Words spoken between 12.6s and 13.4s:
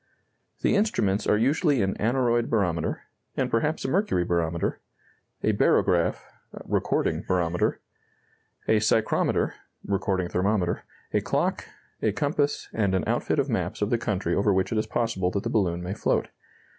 and an outfit